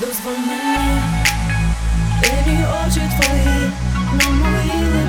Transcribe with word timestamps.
дозволь 0.00 0.38
мені, 0.46 1.00
Baby, 2.22 2.66
очі 2.86 3.00
твої 3.20 3.70
на 4.12 4.30
мої 4.30 4.99